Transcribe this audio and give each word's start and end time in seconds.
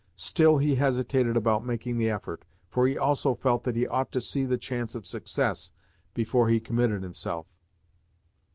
Still 0.17 0.57
he 0.57 0.77
hesitated 0.77 1.37
about 1.37 1.63
making 1.63 1.99
the 1.99 2.09
effort, 2.09 2.43
for 2.67 2.87
he 2.87 2.97
also 2.97 3.35
felt 3.35 3.65
that 3.65 3.75
he 3.75 3.85
ought 3.85 4.11
to 4.13 4.19
see 4.19 4.45
the 4.45 4.57
chance 4.57 4.95
of 4.95 5.05
success 5.05 5.73
before 6.15 6.49
he 6.49 6.59
committed 6.59 7.03
himself. 7.03 7.45